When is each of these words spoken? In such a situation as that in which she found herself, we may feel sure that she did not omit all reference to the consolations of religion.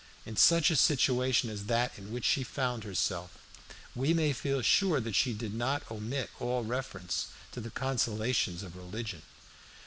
In 0.25 0.35
such 0.35 0.71
a 0.71 0.75
situation 0.75 1.51
as 1.51 1.65
that 1.65 1.91
in 1.95 2.11
which 2.11 2.25
she 2.25 2.41
found 2.41 2.83
herself, 2.85 3.37
we 3.93 4.15
may 4.15 4.33
feel 4.33 4.63
sure 4.63 4.99
that 4.99 5.13
she 5.13 5.31
did 5.31 5.53
not 5.53 5.83
omit 5.91 6.31
all 6.39 6.63
reference 6.63 7.27
to 7.51 7.61
the 7.61 7.69
consolations 7.69 8.63
of 8.63 8.75
religion. 8.75 9.21